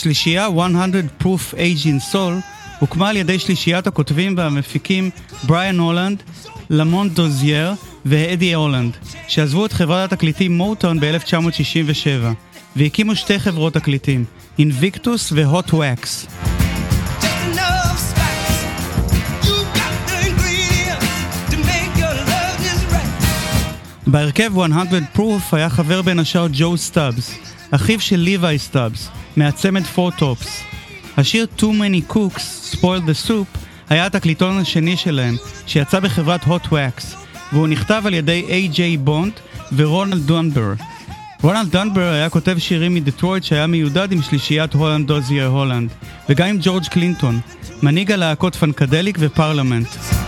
השלישייה 0.00 0.48
100 0.50 0.86
Proof 1.22 1.54
Age 1.54 1.84
in 1.84 2.12
Soul 2.12 2.32
הוקמה 2.78 3.08
על 3.08 3.16
ידי 3.16 3.38
שלישיית 3.38 3.86
הכותבים 3.86 4.34
והמפיקים 4.36 5.10
בריאן 5.42 5.78
הולנד, 5.78 6.22
למונט 6.70 7.12
דוזייר 7.12 7.74
ואדי 8.04 8.54
הולנד, 8.54 8.96
שעזבו 9.28 9.66
את 9.66 9.72
חברת 9.72 10.12
התקליטים 10.12 10.56
מוטון 10.56 11.00
ב-1967, 11.00 12.26
והקימו 12.76 13.16
שתי 13.16 13.38
חברות 13.38 13.74
תקליטים, 13.74 14.24
אינביקטוס 14.58 15.32
והוט 15.32 15.72
וואקס. 15.72 16.26
בהרכב 24.06 24.52
100 24.68 24.82
Proof 25.16 25.42
היה 25.52 25.70
חבר 25.70 26.02
בין 26.02 26.18
השאר 26.18 26.46
ג'ו 26.52 26.76
סטאבס, 26.76 27.34
אחיו 27.70 28.00
של 28.00 28.16
ליוואי 28.16 28.58
סטאבס, 28.58 29.08
מהצמד 29.40 29.84
Four 29.84 30.19
Tops. 30.19 30.62
השיר 31.16 31.46
Too 31.58 31.62
Many 31.62 32.12
Cooks, 32.12 32.74
Spoil 32.74 33.00
the 33.08 33.28
Soup, 33.28 33.58
היה 33.88 34.06
התקליטון 34.06 34.58
השני 34.58 34.96
שלהם, 34.96 35.36
שיצא 35.66 36.00
בחברת 36.00 36.44
Hot 36.44 36.66
Wax, 36.66 37.16
והוא 37.52 37.68
נכתב 37.68 38.02
על 38.06 38.14
ידי 38.14 38.44
איי-ג'יי 38.48 38.96
בונד 38.96 39.32
ורונלד 39.76 40.26
דונבר. 40.26 40.72
רונלד 41.42 41.70
דונבר 41.70 42.12
היה 42.12 42.30
כותב 42.30 42.58
שירים 42.58 42.94
מדטרויט 42.94 43.44
שהיה 43.44 43.66
מיודד 43.66 44.12
עם 44.12 44.22
שלישיית 44.22 44.74
הולנד 44.74 45.06
דוזייר 45.06 45.46
הולנד, 45.46 45.90
וגם 46.28 46.48
עם 46.48 46.58
ג'ורג' 46.62 46.84
קלינטון, 46.84 47.40
מנהיג 47.82 48.12
הלהקות 48.12 48.54
פאנקדליק 48.54 49.16
ופרלמנט. 49.20 50.19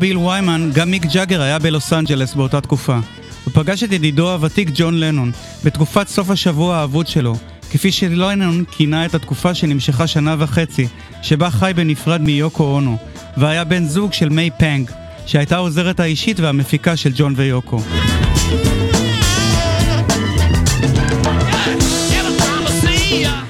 ביל 0.00 0.18
ויימן, 0.18 0.70
גם 0.74 0.90
מיק 0.90 1.06
ג'אגר 1.06 1.42
היה 1.42 1.58
בלוס 1.58 1.92
אנג'לס 1.92 2.34
באותה 2.34 2.60
תקופה. 2.60 2.98
הוא 3.44 3.52
פגש 3.54 3.82
את 3.82 3.92
ידידו 3.92 4.30
הוותיק 4.30 4.70
ג'ון 4.74 5.00
לנון, 5.00 5.32
בתקופת 5.64 6.08
סוף 6.08 6.30
השבוע 6.30 6.76
האבוד 6.76 7.06
שלו, 7.06 7.36
כפי 7.70 7.92
שלנון 7.92 8.64
כינה 8.70 9.06
את 9.06 9.14
התקופה 9.14 9.54
שנמשכה 9.54 10.06
שנה 10.06 10.36
וחצי, 10.38 10.86
שבה 11.22 11.50
חי 11.50 11.72
בנפרד 11.76 12.20
מיוקו 12.20 12.64
אונו, 12.64 12.96
והיה 13.36 13.64
בן 13.64 13.84
זוג 13.84 14.12
של 14.12 14.28
מיי 14.28 14.50
פנג, 14.58 14.90
שהייתה 15.26 15.56
העוזרת 15.56 16.00
האישית 16.00 16.40
והמפיקה 16.40 16.96
של 16.96 17.12
ג'ון 17.14 17.34
ויוקו. 17.36 17.80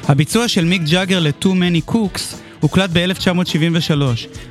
הביצוע 0.09 0.49
של 0.49 0.65
מיק 0.65 0.83
ג'אגר 0.83 1.21
ל-Too 1.21 1.47
Many 1.49 1.91
Cooks 1.91 2.40
הוקלט 2.61 2.91
ב-1973 2.93 4.03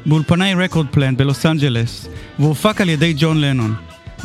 באולפני 0.05 0.53
רקורד 0.53 0.87
פלנט 0.91 1.17
בלוס 1.17 1.45
אנג'לס 1.45 2.07
והופק 2.39 2.81
על 2.81 2.89
ידי 2.89 3.13
ג'ון 3.17 3.41
לנון. 3.41 3.75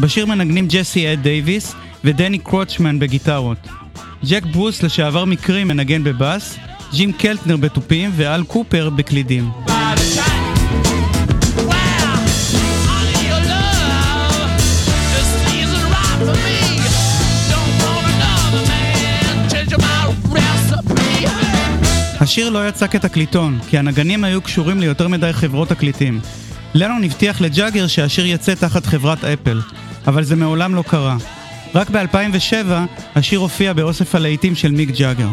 בשיר 0.00 0.26
מנגנים 0.26 0.66
ג'סי 0.68 1.12
אד 1.12 1.22
דייוויס 1.22 1.74
ודני 2.04 2.38
קרוצ'מן 2.38 2.98
בגיטרות. 2.98 3.68
ג'ק 4.24 4.42
ברוס 4.52 4.82
לשעבר 4.82 5.24
מקרים 5.24 5.64
מנגן 5.64 6.04
בבאס, 6.04 6.58
ג'ים 6.92 7.12
קלטנר 7.12 7.56
בתופים 7.56 8.10
ואל 8.16 8.44
קופר 8.44 8.90
בקלידים. 8.90 9.50
השיר 22.24 22.50
לא 22.50 22.68
יצא 22.68 22.86
כתקליטון, 22.86 23.58
כי 23.68 23.78
הנגנים 23.78 24.24
היו 24.24 24.42
קשורים 24.42 24.80
ליותר 24.80 25.08
מדי 25.08 25.32
חברות 25.32 25.68
תקליטים. 25.68 26.20
לנון 26.74 27.04
הבטיח 27.04 27.40
לג'אגר 27.40 27.86
שהשיר 27.86 28.26
יצא 28.26 28.54
תחת 28.54 28.86
חברת 28.86 29.24
אפל, 29.24 29.60
אבל 30.06 30.24
זה 30.24 30.36
מעולם 30.36 30.74
לא 30.74 30.84
קרה. 30.86 31.16
רק 31.74 31.90
ב-2007 31.90 32.72
השיר 33.14 33.38
הופיע 33.38 33.72
באוסף 33.72 34.14
הלהיטים 34.14 34.54
של 34.54 34.70
מיק 34.70 34.90
ג'אגר. 34.90 35.28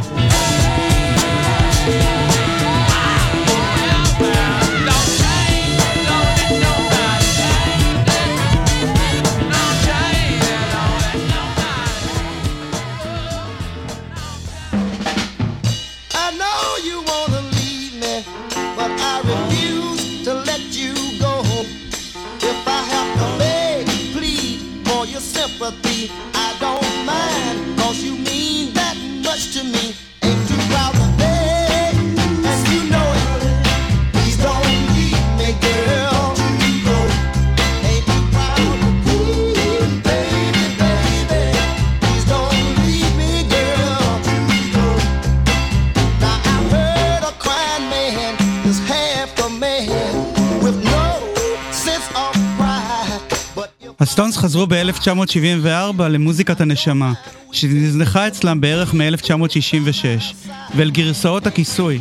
הסטונס 54.21 54.37
חזרו 54.37 54.67
ב-1974 54.67 56.03
למוזיקת 56.03 56.61
הנשמה, 56.61 57.13
שנזנחה 57.51 58.27
אצלם 58.27 58.61
בערך 58.61 58.93
מ-1966, 58.93 60.35
ואל 60.75 60.91
גרסאות 60.91 61.47
הכיסוי. 61.47 61.99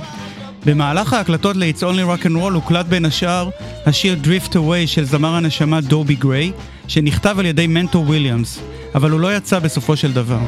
במהלך 0.66 1.12
ההקלטות 1.12 1.56
ל-It's 1.56 1.80
Only 1.80 2.22
Rock 2.22 2.24
and 2.24 2.36
Roll 2.36 2.54
הוקלט 2.54 2.86
בין 2.86 3.04
השאר 3.04 3.50
השיר 3.86 4.18
Drift 4.24 4.52
Away 4.52 4.86
של 4.86 5.04
זמר 5.04 5.34
הנשמה 5.34 5.80
דובי 5.80 6.14
גריי, 6.14 6.52
שנכתב 6.88 7.36
על 7.38 7.46
ידי 7.46 7.66
מנטור 7.66 7.98
וויליאמס, 8.06 8.60
אבל 8.94 9.10
הוא 9.10 9.20
לא 9.20 9.36
יצא 9.36 9.58
בסופו 9.58 9.96
של 9.96 10.12
דבר. 10.12 10.38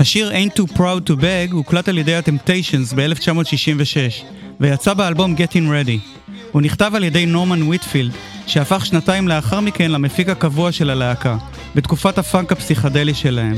השיר 0.00 0.32
Ain't 0.32 0.58
Too 0.58 0.76
Proud 0.76 1.10
to 1.10 1.12
Beg 1.20 1.52
הוקלט 1.52 1.88
על 1.88 1.98
ידי 1.98 2.14
הטמפטיישנס 2.14 2.92
ב-1966 2.92 4.24
ויצא 4.60 4.94
באלבום 4.94 5.34
Getting 5.34 5.86
Ready. 5.86 6.30
הוא 6.52 6.62
נכתב 6.62 6.92
על 6.94 7.04
ידי 7.04 7.26
נורמן 7.26 7.62
ויטפילד, 7.62 8.12
שהפך 8.46 8.86
שנתיים 8.86 9.28
לאחר 9.28 9.60
מכן 9.60 9.90
למפיק 9.90 10.28
הקבוע 10.28 10.72
של 10.72 10.90
הלהקה, 10.90 11.36
בתקופת 11.74 12.18
הפאנק 12.18 12.52
הפסיכדלי 12.52 13.14
שלהם. 13.14 13.56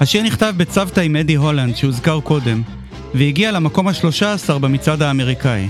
השיר 0.00 0.22
נכתב 0.22 0.54
בצוותא 0.56 1.00
עם 1.00 1.16
אדי 1.16 1.34
הולנד 1.34 1.76
שהוזכר 1.76 2.20
קודם, 2.20 2.62
והגיע 3.14 3.52
למקום 3.52 3.88
השלושה 3.88 4.32
עשר 4.32 4.58
במצעד 4.58 5.02
האמריקאי. 5.02 5.68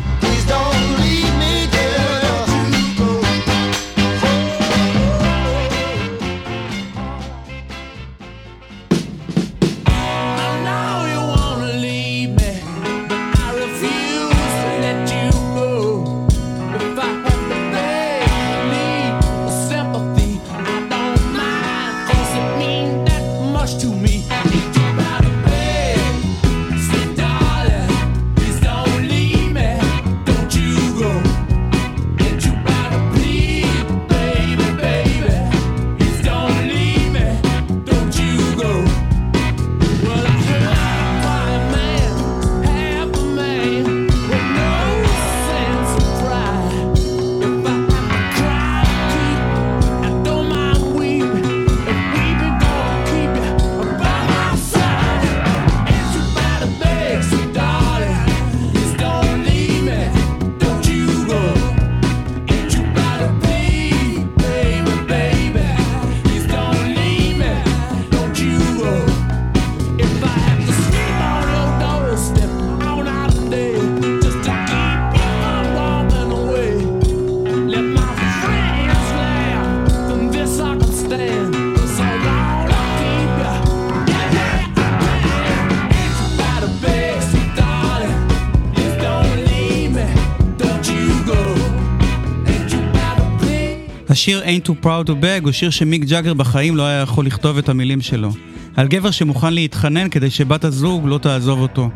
השיר 94.25 94.43
Ain't 94.43 94.69
Too 94.69 94.85
Proud 94.85 95.09
to 95.09 95.13
Beg 95.23 95.45
הוא 95.45 95.53
שיר 95.53 95.71
שמיק 95.71 96.05
ג'אגר 96.05 96.35
בחיים 96.35 96.77
לא 96.77 96.83
היה 96.83 97.01
יכול 97.01 97.27
לכתוב 97.27 97.59
את 97.59 97.69
המילים 97.69 98.01
שלו. 98.01 98.31
על 98.77 98.89
גבר 98.89 99.11
שמוכן 99.11 99.53
להתחנן 99.55 100.09
כדי 100.09 100.31
שבת 100.31 100.65
הזוג 100.65 101.07
לא 101.07 101.19
תעזוב 101.19 101.61
אותו. 101.61 101.91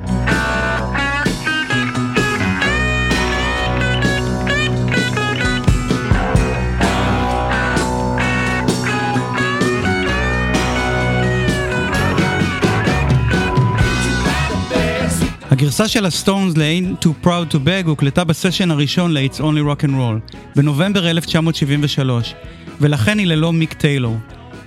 הגרסה 15.81 15.93
של 15.93 16.07
הסטונס 16.07 16.57
ל-Ain't 16.57 17.05
Too 17.05 17.26
Proud 17.26 17.53
to 17.53 17.57
Beg 17.57 17.87
הוקלטה 17.87 18.24
בסשן 18.24 18.70
הראשון 18.70 19.12
ל-It's 19.12 19.39
Only 19.39 19.41
Rock 19.43 19.85
and 19.85 19.91
Roll, 19.91 20.37
בנובמבר 20.57 21.11
1973, 21.11 22.35
ולכן 22.81 23.18
היא 23.18 23.26
ללא 23.26 23.53
מיק 23.53 23.72
טיילור. 23.72 24.16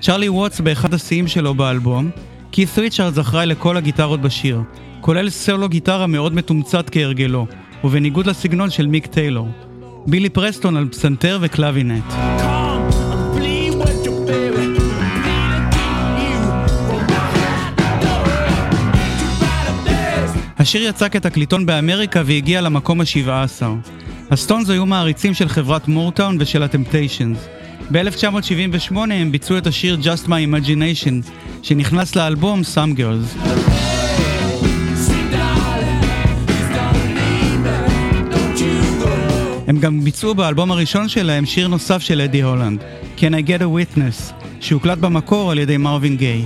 צ'רלי 0.01 0.29
ווטס 0.29 0.59
באחד 0.59 0.93
השיאים 0.93 1.27
שלו 1.27 1.53
באלבום, 1.53 2.09
קית' 2.51 2.77
ריצ'רדס 2.77 3.19
אחראי 3.19 3.45
לכל 3.45 3.77
הגיטרות 3.77 4.21
בשיר, 4.21 4.61
כולל 5.01 5.29
סולו 5.29 5.69
גיטרה 5.69 6.07
מאוד 6.07 6.33
מתומצת 6.33 6.89
כהרגלו, 6.89 7.47
ובניגוד 7.83 8.25
לסגנון 8.25 8.69
של 8.69 8.87
מיק 8.87 9.05
טיילור. 9.05 9.49
בילי 10.07 10.29
פרסטון 10.29 10.77
על 10.77 10.87
פסנתר 10.87 11.37
ו 11.41 11.51
Clavinet. 11.51 12.40
השיר 20.61 20.83
יצא 20.83 21.09
כתקליטון 21.09 21.65
באמריקה 21.65 22.21
והגיע 22.25 22.61
למקום 22.61 23.01
ה-17. 23.01 23.63
הסטונס 24.31 24.69
היו 24.69 24.85
מעריצים 24.85 25.33
של 25.33 25.49
חברת 25.49 25.87
מורטאון 25.87 26.37
ושל 26.39 26.63
הטמפטיישנס. 26.63 27.37
ב-1978 27.91 28.95
הם 28.95 29.31
ביצעו 29.31 29.57
את 29.57 29.67
השיר 29.67 29.97
Just 30.03 30.27
My 30.27 30.29
Imagination, 30.29 31.31
שנכנס 31.61 32.15
לאלבום 32.15 32.61
Some 32.61 32.97
Girls. 32.97 33.47
הם 39.67 39.79
גם 39.79 40.03
ביצעו 40.03 40.35
באלבום 40.35 40.71
הראשון 40.71 41.09
שלהם 41.09 41.45
שיר 41.45 41.67
נוסף 41.67 42.01
של 42.01 42.21
אדי 42.21 42.41
הולנד, 42.41 42.83
Can 43.17 43.21
I 43.21 43.47
Get 43.47 43.61
a 43.61 43.97
Witness, 43.97 44.33
שהוקלט 44.59 44.97
במקור 44.97 45.51
על 45.51 45.59
ידי 45.59 45.77
מרווין 45.77 46.17
גיי. 46.17 46.45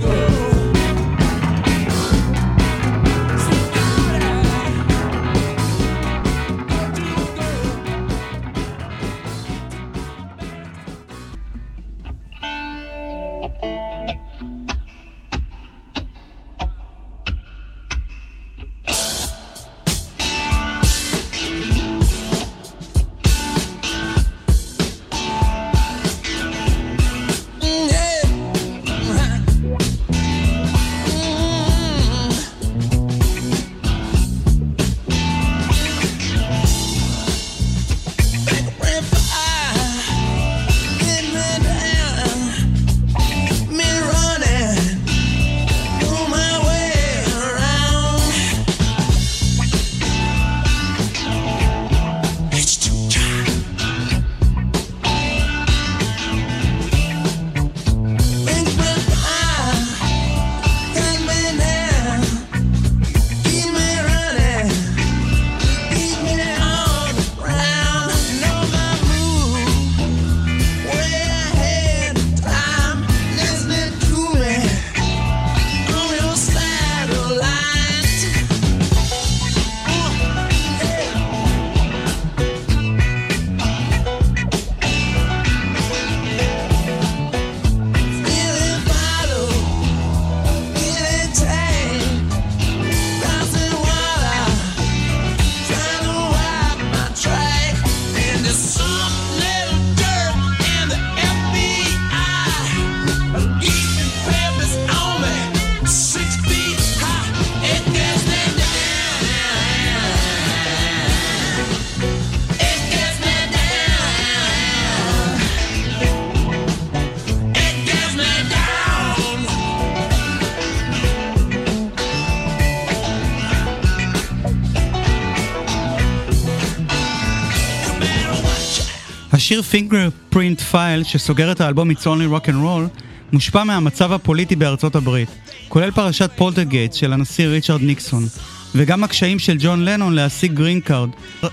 השיר 129.46 129.62
Fingerprint 129.72 130.72
File, 130.72 131.04
שסוגר 131.04 131.52
את 131.52 131.60
האלבום 131.60 131.90
It's 131.90 132.04
Only 132.04 132.34
Rock 132.34 132.46
and 132.46 132.64
Roll, 132.64 133.00
מושפע 133.32 133.64
מהמצב 133.64 134.12
הפוליטי 134.12 134.56
בארצות 134.56 134.96
הברית, 134.96 135.28
כולל 135.68 135.90
פרשת 135.90 136.30
ווטרגייט 136.36 136.92
של 136.92 137.12
הנשיא 137.12 137.46
ריצ'רד 137.46 137.82
ניקסון, 137.82 138.26
וגם 138.74 139.04
הקשיים 139.04 139.38
של 139.38 139.56
ג'ון 139.58 139.84
לנון 139.84 140.14
להשיג 140.14 140.52
Green 140.52 140.80
Card, 140.80 141.08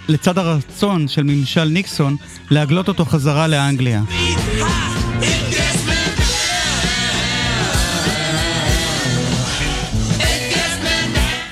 לצד 0.07 0.37
הרצון 0.37 1.07
של 1.07 1.23
ממשל 1.23 1.63
ניקסון 1.63 2.15
להגלות 2.51 2.87
אותו 2.87 3.05
חזרה 3.05 3.47
לאנגליה. 3.47 4.01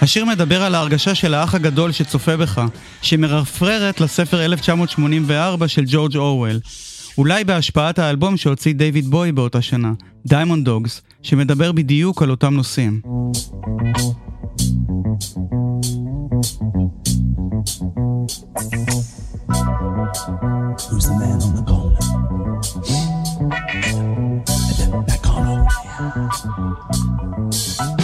השיר 0.01 0.25
מדבר 0.25 0.63
על 0.63 0.75
ההרגשה 0.75 1.15
של 1.15 1.33
האח 1.33 1.55
הגדול 1.55 1.91
שצופה 1.91 2.37
בך, 2.37 2.61
שמרפררת 3.01 4.01
לספר 4.01 4.45
1984 4.45 5.67
של 5.67 5.83
ג'ורג' 5.87 6.17
אורוול. 6.17 6.59
אולי 7.17 7.43
בהשפעת 7.43 7.99
האלבום 7.99 8.37
שהוציא 8.37 8.73
דיוויד 8.73 9.05
בואי 9.07 9.31
באותה 9.31 9.61
שנה, 9.61 9.91
Diamond 10.25 10.65
Dogs, 10.65 11.01
שמדבר 11.23 11.71
בדיוק 11.71 12.21
על 12.21 12.29
אותם 12.31 12.53
נושאים. 12.53 13.01
Who's 20.89 21.05
the 21.09 21.15
man 21.21 21.39
on 21.45 21.53
the 21.57 21.63
corner? 21.71 22.03
That 25.09 25.21
corner. 27.87 28.00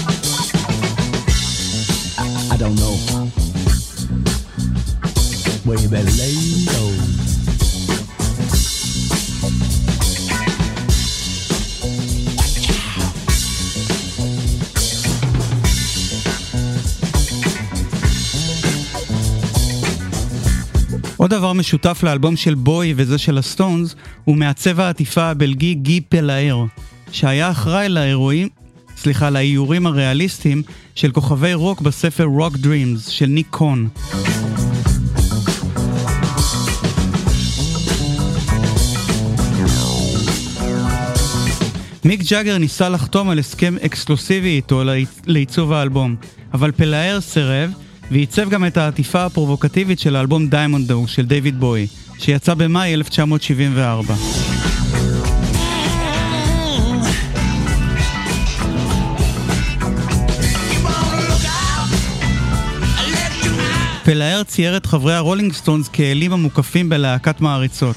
I 2.58 2.60
don't 2.60 2.76
know 2.76 2.96
where 5.64 5.80
you 5.80 5.90
better 5.90 6.14
lay 6.22 6.38
low. 6.66 6.92
עוד 21.18 21.30
דבר 21.30 21.54
משותף 21.54 22.00
לאלבום 22.04 22.36
של 22.36 22.56
בוי 22.56 22.94
וזה 22.98 23.18
של 23.18 23.38
הסטונס 23.38 23.96
הוא 24.24 24.38
מעצב 24.38 24.80
העטיפה 24.80 25.24
הבלגי 25.24 25.74
גי 25.74 26.02
פלאר, 26.02 26.66
שהיה 27.12 27.52
אחראי 27.52 27.90
לאירועים, 27.90 28.50
סליחה, 28.98 29.30
לאיורים 29.30 29.88
הריאליסטיים 29.88 30.62
של 30.96 31.12
כוכבי 31.12 31.54
רוק 31.54 31.82
בספר 31.82 32.28
Rock 32.40 32.56
Dreams 32.56 33.10
של 33.10 33.26
ניק 33.26 33.48
כהן. 33.50 33.88
מיק 42.06 42.22
ג'אגר 42.30 42.58
ניסה 42.58 42.90
לחתום 42.90 43.30
על 43.30 43.40
הסכם 43.40 43.76
אקסקלוסיבי 43.86 44.50
איתו 44.50 44.84
לעיצוב 45.28 45.74
האלבום, 45.74 46.16
אבל 46.54 46.72
פלאר 46.72 47.22
סירב 47.22 47.72
ועיצב 48.12 48.50
גם 48.50 48.66
את 48.66 48.78
העטיפה 48.78 49.26
הפרובוקטיבית 49.26 50.00
של 50.00 50.16
האלבום 50.16 50.48
Diamond 50.48 50.88
Dogs 50.88 51.08
של 51.08 51.26
דיוויד 51.26 51.60
בואי, 51.60 51.88
שיצא 52.20 52.54
במאי 52.54 52.94
1974. 52.94 54.57
פלאר 64.08 64.44
צייר 64.44 64.78
את 64.78 64.86
חברי 64.86 65.14
הרולינג 65.14 65.54
סטונס 65.54 65.88
כאלים 65.88 66.34
המוקפים 66.34 66.90
בלהקת 66.90 67.42
מעריצות. 67.42 67.96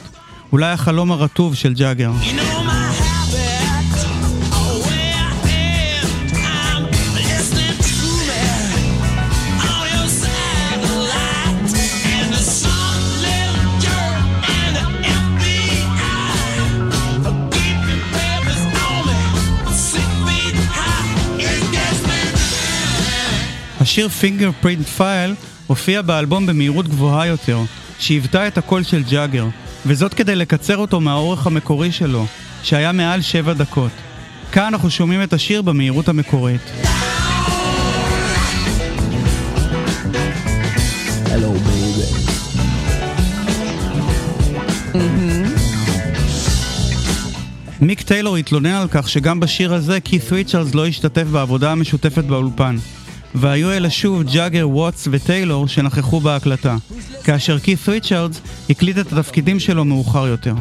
אולי 0.52 0.70
החלום 0.70 1.12
הרטוב 1.12 1.54
של 1.54 1.74
ג'אגר. 1.74 2.10
השיר 23.80 24.08
Fingerprint 24.20 24.98
File 24.98 25.59
הופיע 25.70 26.02
באלבום 26.02 26.46
במהירות 26.46 26.88
גבוהה 26.88 27.26
יותר, 27.26 27.58
שהיוותה 27.98 28.46
את 28.46 28.58
הקול 28.58 28.82
של 28.82 29.02
ג'אגר, 29.10 29.46
וזאת 29.86 30.14
כדי 30.14 30.36
לקצר 30.36 30.76
אותו 30.76 31.00
מהאורך 31.00 31.46
המקורי 31.46 31.92
שלו, 31.92 32.26
שהיה 32.62 32.92
מעל 32.92 33.20
שבע 33.20 33.52
דקות. 33.52 33.90
כאן 34.52 34.64
אנחנו 34.64 34.90
שומעים 34.90 35.22
את 35.22 35.32
השיר 35.32 35.62
במהירות 35.62 36.08
המקורית. 36.08 36.60
Hello, 41.26 41.52
baby. 41.66 42.30
מיק 47.80 48.02
טיילור 48.02 48.36
התלונן 48.36 48.74
על 48.74 48.88
כך 48.90 49.08
שגם 49.08 49.40
בשיר 49.40 49.74
הזה 49.74 50.00
כית' 50.00 50.32
ריצ'רדס 50.32 50.74
לא 50.74 50.86
השתתף 50.86 51.24
בעבודה 51.24 51.72
המשותפת 51.72 52.24
באולפן. 52.24 52.76
והיו 53.34 53.72
אלה 53.72 53.90
שוב 53.90 54.22
ג'אגר, 54.22 54.68
ווטס 54.68 55.08
וטיילור 55.10 55.68
שנכחו 55.68 56.20
בהקלטה, 56.20 56.76
כאשר 57.24 57.58
קית' 57.58 57.88
ריצ'רדס 57.88 58.40
הקליט 58.70 58.98
את 58.98 59.12
התפקידים 59.12 59.60
שלו 59.60 59.84
מאוחר 59.84 60.26
יותר. 60.26 60.54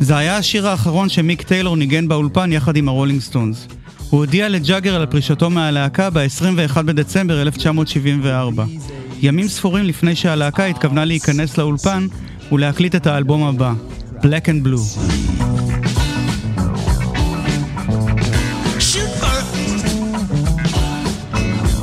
זה 0.00 0.16
היה 0.16 0.36
השיר 0.36 0.68
האחרון 0.68 1.08
שמיק 1.08 1.42
טיילור 1.42 1.76
ניגן 1.76 2.08
באולפן 2.08 2.52
יחד 2.52 2.76
עם 2.76 2.88
הרולינג 2.88 3.20
סטונס. 3.20 3.66
הוא 4.10 4.20
הודיע 4.20 4.48
לג'אגר 4.48 4.94
על 4.94 5.06
פרישתו 5.06 5.50
מהלהקה 5.50 6.10
ב-21 6.10 6.82
בדצמבר 6.82 7.42
1974. 7.42 8.64
ימים 9.22 9.48
ספורים 9.48 9.84
לפני 9.84 10.16
שהלהקה 10.16 10.64
התכוונה 10.66 11.04
להיכנס 11.04 11.58
לאולפן 11.58 12.06
ולהקליט 12.51 12.95
את 12.95 13.07
האלבום 13.07 13.43
הבא, 13.43 13.73
Black 14.21 14.47
and 14.47 14.65
Blue. 14.65 14.85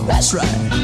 That's 0.09 0.35
right. 0.35 0.76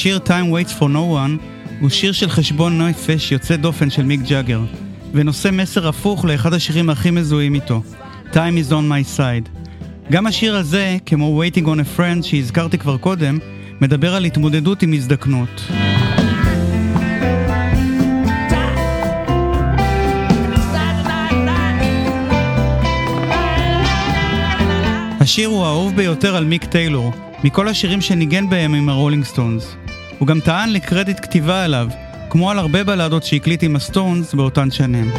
השיר 0.00 0.20
Time 0.26 0.52
Waits 0.52 0.78
for 0.78 0.84
No 0.84 1.14
One 1.14 1.44
הוא 1.80 1.90
שיר 1.90 2.12
של 2.12 2.28
חשבון 2.28 2.82
נפש 2.82 3.32
יוצא 3.32 3.56
דופן 3.56 3.90
של 3.90 4.02
מיק 4.02 4.20
ג'אגר, 4.20 4.60
ונושא 5.12 5.48
מסר 5.52 5.88
הפוך 5.88 6.24
לאחד 6.24 6.54
השירים 6.54 6.90
הכי 6.90 7.10
מזוהים 7.10 7.54
איתו, 7.54 7.82
Time 8.32 8.34
is 8.34 8.70
on 8.70 8.90
my 8.90 9.18
side. 9.18 9.48
גם 10.10 10.26
השיר 10.26 10.56
הזה, 10.56 10.96
כמו 11.06 11.42
Waiting 11.42 11.64
on 11.64 11.78
a 11.78 11.98
Friend 11.98 12.22
שהזכרתי 12.22 12.78
כבר 12.78 12.96
קודם, 12.96 13.38
מדבר 13.80 14.14
על 14.14 14.24
התמודדות 14.24 14.82
עם 14.82 14.92
הזדקנות. 14.92 15.62
השיר 25.20 25.48
הוא 25.48 25.64
האהוב 25.64 25.96
ביותר 25.96 26.36
על 26.36 26.44
מיק 26.44 26.64
טיילור, 26.64 27.12
מכל 27.44 27.68
השירים 27.68 28.00
שניגן 28.00 28.50
בהם 28.50 28.74
עם 28.74 28.88
הרולינג 28.88 29.24
סטונס. 29.24 29.76
הוא 30.20 30.26
גם 30.26 30.40
טען 30.40 30.72
לקרדיט 30.72 31.20
כתיבה 31.20 31.64
עליו, 31.64 31.88
כמו 32.30 32.50
על 32.50 32.58
הרבה 32.58 32.84
בלדות 32.84 33.24
שהקליט 33.24 33.62
עם 33.62 33.76
הסטונס 33.76 34.34
באותן 34.34 34.70
שנים. 34.70 35.10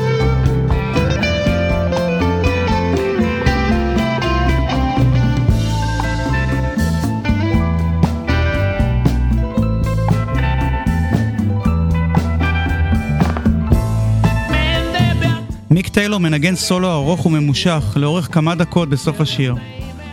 מיק 15.72 15.88
טיילור 15.88 16.20
מנגן 16.20 16.56
סולו 16.56 16.92
ארוך 16.92 17.26
וממושך 17.26 17.84
לאורך 17.96 18.34
כמה 18.34 18.56
דקות 18.56 18.90
בסוף 18.90 19.22
השיר. 19.22 19.56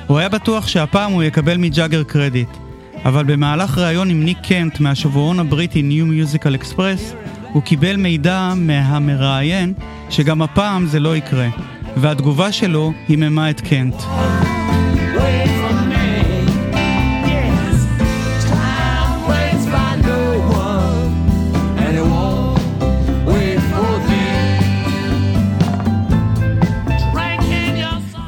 הוא 0.06 0.18
היה 0.18 0.28
בטוח 0.28 0.66
שהפעם 0.66 1.12
הוא 1.12 1.22
יקבל 1.22 1.56
מג'אגר 1.56 2.02
קרדיט, 2.02 2.48
אבל 3.04 3.24
במהלך 3.24 3.78
ראיון 3.78 4.10
עם 4.10 4.24
ניק 4.24 4.38
קנט 4.42 4.80
מהשבועון 4.80 5.40
הבריטי 5.40 5.82
New 5.90 6.34
Musical 6.36 6.62
Express, 6.64 7.14
הוא 7.52 7.62
קיבל 7.62 7.96
מידע 7.96 8.52
מהמראיין 8.56 9.72
שגם 10.10 10.42
הפעם 10.42 10.86
זה 10.86 11.00
לא 11.00 11.16
יקרה, 11.16 11.48
והתגובה 11.96 12.52
שלו 12.52 12.92
היממה 13.08 13.50
את 13.50 13.60
קנט. 13.60 13.94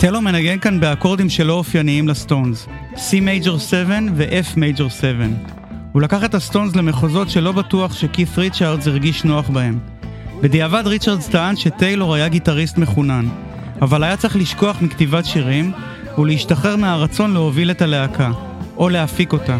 טיילור 0.00 0.20
מנגן 0.20 0.58
כאן 0.58 0.80
באקורדים 0.80 1.28
שלא 1.28 1.52
אופייניים 1.52 2.08
לסטונס, 2.08 2.66
C 2.94 3.20
Major 3.22 3.58
7 3.58 3.98
ו- 4.14 4.36
F 4.36 4.46
Major 4.56 4.88
7. 4.88 5.24
הוא 5.92 6.02
לקח 6.02 6.24
את 6.24 6.34
הסטונס 6.34 6.76
למחוזות 6.76 7.30
שלא 7.30 7.52
בטוח 7.52 7.94
שקית' 7.94 8.38
ריצ'רדס 8.38 8.86
הרגיש 8.86 9.24
נוח 9.24 9.48
בהם. 9.48 9.78
בדיעבד 10.40 10.82
ריצ'רדס 10.86 11.28
טען 11.28 11.56
שטיילור 11.56 12.14
היה 12.14 12.28
גיטריסט 12.28 12.78
מחונן, 12.78 13.28
אבל 13.82 14.04
היה 14.04 14.16
צריך 14.16 14.36
לשכוח 14.36 14.82
מכתיבת 14.82 15.26
שירים 15.26 15.72
ולהשתחרר 16.18 16.76
מהרצון 16.76 17.32
להוביל 17.32 17.70
את 17.70 17.82
הלהקה, 17.82 18.30
או 18.76 18.88
להפיק 18.88 19.32
אותה. 19.32 19.58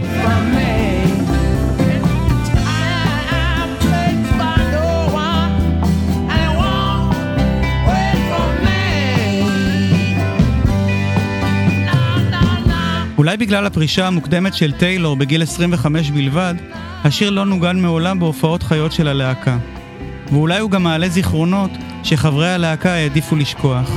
אולי 13.21 13.37
בגלל 13.37 13.66
הפרישה 13.66 14.07
המוקדמת 14.07 14.55
של 14.55 14.73
טיילור 14.73 15.16
בגיל 15.16 15.43
25 15.43 16.11
בלבד, 16.11 16.55
השיר 17.05 17.31
לא 17.31 17.45
נוגן 17.45 17.81
מעולם 17.81 18.18
בהופעות 18.21 18.62
חיות 18.62 18.93
של 18.93 19.09
הלהקה. 19.09 19.59
ואולי 20.33 20.59
הוא 20.59 20.71
גם 20.71 20.83
מעלה 20.83 21.09
זיכרונות 21.09 21.71
שחברי 22.03 22.49
הלהקה 22.49 22.93
העדיפו 22.93 23.37
לשכוח. 23.37 23.91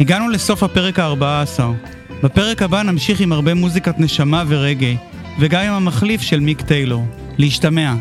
הגענו 0.00 0.28
לסוף 0.28 0.62
הפרק 0.62 0.98
ה-14. 0.98 1.62
בפרק 2.22 2.62
הבא 2.62 2.82
נמשיך 2.82 3.20
עם 3.20 3.32
הרבה 3.32 3.54
מוזיקת 3.54 3.98
נשמה 3.98 4.44
ורגעי, 4.48 4.96
וגם 5.38 5.62
עם 5.62 5.72
המחליף 5.72 6.20
של 6.20 6.40
מיק 6.40 6.60
טיילור. 6.62 7.06
להשתמע. 7.38 7.94